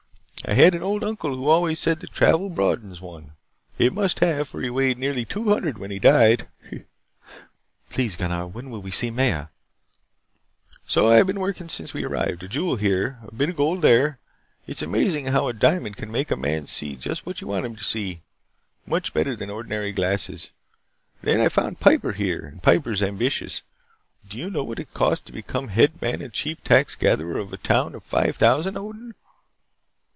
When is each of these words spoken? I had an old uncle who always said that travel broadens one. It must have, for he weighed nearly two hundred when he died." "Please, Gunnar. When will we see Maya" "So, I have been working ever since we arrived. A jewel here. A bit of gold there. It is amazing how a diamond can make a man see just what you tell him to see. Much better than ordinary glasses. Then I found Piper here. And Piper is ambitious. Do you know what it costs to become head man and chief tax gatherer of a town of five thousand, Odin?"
I 0.43 0.55
had 0.55 0.73
an 0.73 0.81
old 0.81 1.03
uncle 1.03 1.35
who 1.35 1.47
always 1.47 1.79
said 1.79 1.99
that 1.99 2.11
travel 2.13 2.49
broadens 2.49 2.99
one. 2.99 3.33
It 3.77 3.93
must 3.93 4.19
have, 4.19 4.47
for 4.49 4.59
he 4.59 4.71
weighed 4.71 4.97
nearly 4.97 5.23
two 5.23 5.49
hundred 5.53 5.77
when 5.77 5.91
he 5.91 5.99
died." 5.99 6.47
"Please, 7.91 8.15
Gunnar. 8.15 8.47
When 8.47 8.71
will 8.71 8.81
we 8.81 8.89
see 8.89 9.11
Maya" 9.11 9.47
"So, 10.93 11.07
I 11.07 11.17
have 11.17 11.27
been 11.27 11.39
working 11.39 11.65
ever 11.65 11.69
since 11.69 11.93
we 11.93 12.03
arrived. 12.03 12.41
A 12.41 12.47
jewel 12.47 12.77
here. 12.77 13.19
A 13.27 13.33
bit 13.33 13.49
of 13.49 13.55
gold 13.55 13.83
there. 13.83 14.17
It 14.65 14.71
is 14.77 14.81
amazing 14.81 15.27
how 15.27 15.47
a 15.47 15.53
diamond 15.53 15.95
can 15.95 16.11
make 16.11 16.31
a 16.31 16.35
man 16.35 16.65
see 16.65 16.95
just 16.95 17.23
what 17.23 17.39
you 17.39 17.47
tell 17.47 17.63
him 17.63 17.75
to 17.75 17.83
see. 17.83 18.21
Much 18.87 19.13
better 19.13 19.35
than 19.35 19.51
ordinary 19.51 19.91
glasses. 19.93 20.49
Then 21.21 21.39
I 21.39 21.49
found 21.49 21.79
Piper 21.79 22.13
here. 22.13 22.47
And 22.47 22.63
Piper 22.63 22.91
is 22.91 23.03
ambitious. 23.03 23.61
Do 24.27 24.39
you 24.39 24.49
know 24.49 24.63
what 24.63 24.79
it 24.79 24.93
costs 24.95 25.21
to 25.27 25.31
become 25.31 25.67
head 25.67 26.01
man 26.01 26.19
and 26.19 26.33
chief 26.33 26.63
tax 26.63 26.95
gatherer 26.95 27.37
of 27.37 27.53
a 27.53 27.57
town 27.57 27.93
of 27.93 28.01
five 28.03 28.35
thousand, 28.37 28.75
Odin?" 28.75 29.13